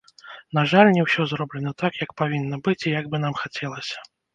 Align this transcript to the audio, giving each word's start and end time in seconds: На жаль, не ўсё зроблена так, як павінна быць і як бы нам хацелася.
На 0.57 0.63
жаль, 0.71 0.89
не 0.95 1.03
ўсё 1.09 1.21
зроблена 1.35 1.75
так, 1.85 2.03
як 2.07 2.19
павінна 2.25 2.63
быць 2.69 2.79
і 2.87 2.99
як 2.99 3.05
бы 3.15 3.25
нам 3.29 3.33
хацелася. 3.45 3.97